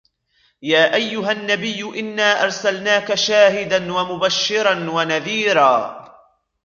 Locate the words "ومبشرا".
3.93-4.89